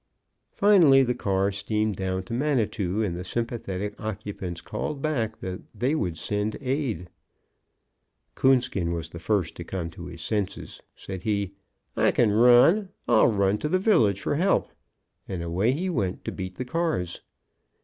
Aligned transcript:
Finally 0.51 1.03
the 1.03 1.13
car 1.13 1.51
steamed 1.51 1.95
down 1.95 2.23
to 2.23 2.33
Manitou, 2.33 3.03
and 3.03 3.15
the 3.15 3.23
sympathetic 3.23 3.93
occupants 4.01 4.59
called 4.59 4.99
back 4.99 5.41
that 5.41 5.61
they 5.75 5.93
would 5.93 6.17
send 6.17 6.57
aid. 6.59 7.07
Coonskin 8.33 8.93
was 8.93 9.09
first 9.09 9.53
to 9.57 9.63
come 9.63 9.91
to 9.91 10.07
his 10.07 10.23
senses. 10.23 10.81
Said 10.95 11.21
he, 11.21 11.53
"I 11.95 12.09
can 12.09 12.31
run, 12.31 12.89
I'll 13.07 13.31
run 13.31 13.59
to 13.59 13.69
the 13.69 13.77
village 13.77 14.21
for 14.21 14.37
help;" 14.37 14.71
and 15.27 15.43
away 15.43 15.71
he 15.71 15.87
went 15.87 16.25
to 16.25 16.31
beat 16.31 16.55
the 16.55 16.65
cars. 16.65 17.21